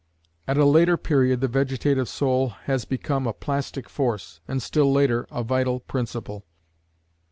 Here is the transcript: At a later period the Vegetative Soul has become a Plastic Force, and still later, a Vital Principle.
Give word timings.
At 0.47 0.57
a 0.57 0.65
later 0.65 0.97
period 0.97 1.41
the 1.41 1.47
Vegetative 1.47 2.09
Soul 2.09 2.49
has 2.63 2.85
become 2.85 3.27
a 3.27 3.33
Plastic 3.33 3.87
Force, 3.87 4.41
and 4.47 4.59
still 4.59 4.91
later, 4.91 5.27
a 5.29 5.43
Vital 5.43 5.79
Principle. 5.79 6.43